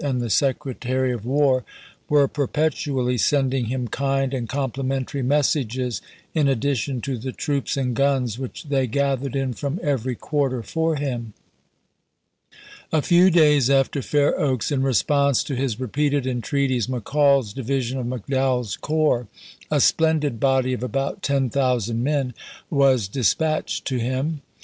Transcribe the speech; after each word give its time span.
and 0.03 0.19
the 0.19 0.31
Secretary 0.31 1.11
of 1.13 1.27
War 1.27 1.63
were 2.09 2.27
perpetually 2.27 3.19
sending 3.19 3.65
him 3.65 3.87
kind 3.87 4.33
and 4.33 4.49
complimentary 4.49 5.21
messages 5.21 6.01
in 6.33 6.47
addition 6.47 7.01
to 7.01 7.19
the 7.19 7.31
troops 7.31 7.77
and 7.77 7.95
guns 7.95 8.39
which 8.39 8.63
they 8.63 8.87
gathered 8.87 9.35
in 9.35 9.53
from 9.53 9.79
every 9.83 10.15
quarter 10.15 10.63
for 10.63 10.95
him. 10.95 11.33
A 12.91 13.03
few 13.03 13.29
days 13.29 13.69
after 13.69 14.01
Fair 14.01 14.39
Oaks, 14.39 14.71
in 14.71 14.81
response 14.81 15.43
to 15.43 15.55
his 15.55 15.79
repeated 15.79 16.25
entreaties, 16.25 16.87
McCall's 16.87 17.53
di 17.53 17.61
vision 17.61 17.99
of 17.99 18.07
McDowell's 18.07 18.77
corps, 18.77 19.27
a 19.69 19.79
splendid 19.79 20.39
body 20.39 20.73
of 20.73 20.81
about 20.81 21.21
ten 21.21 21.51
thousand 21.51 22.03
men, 22.03 22.33
was 22.71 23.07
dispatched 23.07 23.85
to 23.85 23.99
him. 23.99 24.41